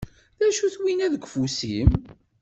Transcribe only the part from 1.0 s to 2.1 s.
deg ufus-im?